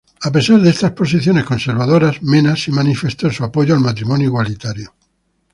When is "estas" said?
0.71-0.93